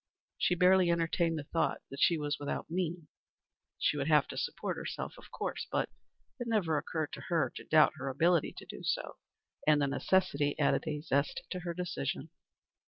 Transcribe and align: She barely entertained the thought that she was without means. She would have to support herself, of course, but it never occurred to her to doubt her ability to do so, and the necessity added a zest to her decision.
She 0.39 0.55
barely 0.55 0.89
entertained 0.89 1.37
the 1.37 1.43
thought 1.43 1.81
that 1.91 1.99
she 1.99 2.17
was 2.17 2.39
without 2.39 2.71
means. 2.71 3.05
She 3.77 3.97
would 3.97 4.07
have 4.07 4.27
to 4.29 4.35
support 4.35 4.75
herself, 4.75 5.13
of 5.15 5.29
course, 5.29 5.67
but 5.71 5.89
it 6.39 6.47
never 6.47 6.79
occurred 6.79 7.13
to 7.13 7.21
her 7.29 7.51
to 7.55 7.63
doubt 7.65 7.93
her 7.97 8.09
ability 8.09 8.55
to 8.57 8.65
do 8.65 8.81
so, 8.81 9.17
and 9.67 9.79
the 9.79 9.85
necessity 9.85 10.57
added 10.57 10.85
a 10.87 11.01
zest 11.01 11.43
to 11.51 11.59
her 11.59 11.75
decision. 11.75 12.31